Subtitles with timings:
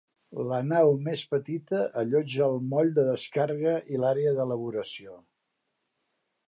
[0.51, 5.19] La nau més petita allotja el moll de descàrrega i l’àrea d’elaboració.